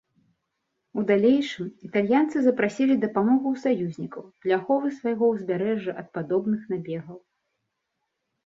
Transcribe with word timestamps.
У 0.99 1.03
далейшым 1.09 1.67
італьянцы 1.87 2.37
запрасілі 2.45 2.95
дапамогу 3.05 3.47
ў 3.51 3.57
саюзнікаў 3.67 4.23
для 4.47 4.53
аховы 4.63 4.87
свайго 4.99 5.25
ўзбярэжжа 5.35 5.91
ад 6.05 6.11
падобных 6.17 6.61
набегаў. 6.73 7.17